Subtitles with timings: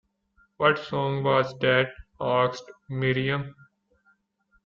[0.57, 3.53] “What song was that?” asked Miriam.